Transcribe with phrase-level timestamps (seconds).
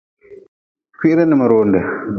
[0.97, 1.79] Kwiri n mionde.